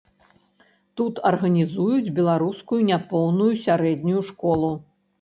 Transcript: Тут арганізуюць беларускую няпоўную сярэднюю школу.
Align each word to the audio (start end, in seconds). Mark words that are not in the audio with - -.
Тут 1.01 1.21
арганізуюць 1.31 2.13
беларускую 2.21 2.81
няпоўную 2.91 3.53
сярэднюю 3.69 4.29
школу. 4.35 4.77